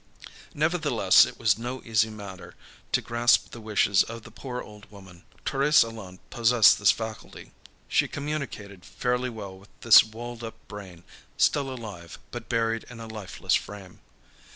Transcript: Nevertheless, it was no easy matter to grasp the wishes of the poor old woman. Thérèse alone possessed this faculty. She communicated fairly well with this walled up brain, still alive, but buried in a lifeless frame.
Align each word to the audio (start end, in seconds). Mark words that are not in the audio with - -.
Nevertheless, 0.55 1.25
it 1.25 1.37
was 1.37 1.59
no 1.59 1.83
easy 1.83 2.09
matter 2.09 2.55
to 2.91 3.03
grasp 3.03 3.51
the 3.51 3.61
wishes 3.61 4.01
of 4.01 4.23
the 4.23 4.31
poor 4.31 4.59
old 4.59 4.89
woman. 4.89 5.25
Thérèse 5.45 5.83
alone 5.83 6.17
possessed 6.31 6.79
this 6.79 6.89
faculty. 6.89 7.51
She 7.87 8.07
communicated 8.07 8.83
fairly 8.83 9.29
well 9.29 9.55
with 9.59 9.69
this 9.81 10.03
walled 10.03 10.43
up 10.43 10.55
brain, 10.67 11.03
still 11.37 11.69
alive, 11.69 12.17
but 12.31 12.49
buried 12.49 12.83
in 12.89 12.99
a 12.99 13.05
lifeless 13.05 13.53
frame. 13.53 13.99